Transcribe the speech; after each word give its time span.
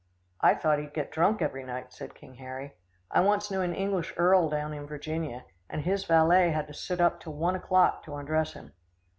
"I 0.39 0.55
thought 0.55 0.79
he'd 0.79 0.95
get 0.95 1.11
drunk 1.11 1.43
every 1.43 1.63
night," 1.63 1.93
said 1.93 2.15
King 2.15 2.33
Harry. 2.37 2.73
"I 3.11 3.21
once 3.21 3.51
knew 3.51 3.61
an 3.61 3.75
English 3.75 4.15
earl 4.17 4.49
down 4.49 4.73
in 4.73 4.87
Virginia, 4.87 5.45
and 5.69 5.83
his 5.83 6.05
valet 6.05 6.49
had 6.49 6.65
to 6.69 6.73
sit 6.73 6.99
up 6.99 7.19
till 7.19 7.33
one 7.33 7.55
o'clock 7.55 8.01
to 8.05 8.15
undress 8.15 8.53
him." 8.53 8.73